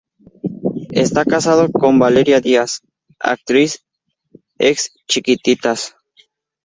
[0.93, 2.81] Está casado con Valeria Díaz,
[3.19, 3.85] actriz
[4.57, 5.95] ex-"Chiquititas".